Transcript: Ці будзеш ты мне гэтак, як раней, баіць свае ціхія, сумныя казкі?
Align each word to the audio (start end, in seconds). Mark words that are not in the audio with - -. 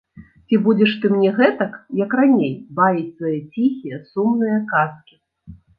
Ці 0.47 0.55
будзеш 0.67 0.91
ты 1.03 1.11
мне 1.15 1.29
гэтак, 1.39 1.77
як 2.03 2.17
раней, 2.21 2.53
баіць 2.81 3.07
свае 3.21 3.39
ціхія, 3.53 3.97
сумныя 4.13 4.57
казкі? 4.75 5.15